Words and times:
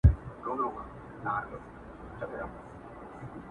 کلي 0.43 0.63
مو 0.63 0.69
وسوځیږي؛ 0.75 2.59